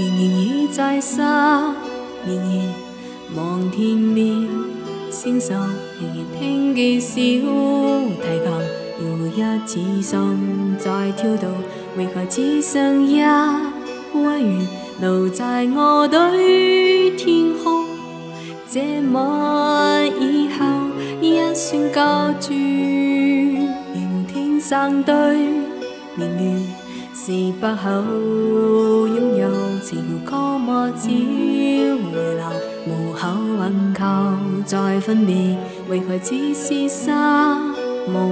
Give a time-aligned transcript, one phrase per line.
[0.00, 2.68] 仍然倚在失眠夜，
[3.36, 4.48] 望天边
[5.10, 11.50] 星宿，仍然听见小提琴，又一次心在跳动，
[11.98, 14.66] 为何只剩一弯月
[15.02, 17.84] 留在我对天空？
[18.70, 18.80] 这
[19.12, 20.64] 晚以后，
[21.20, 25.12] 一串旧注，明天相对
[26.16, 26.79] 绵绵。
[27.22, 27.90] 是不口
[29.06, 30.90] 擁有潮歌麼？
[30.96, 32.44] 只回流
[32.86, 35.54] 無口挽求，再分別
[35.90, 37.58] 為何只是沙
[38.10, 38.24] 漠？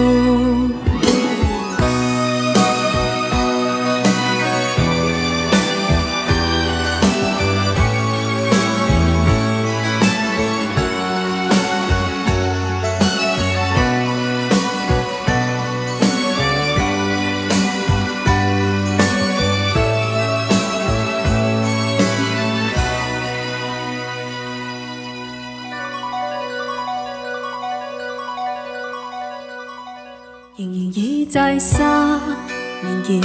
[30.56, 33.19] 仍然倚在失眠前，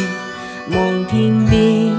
[0.71, 1.93] 望天边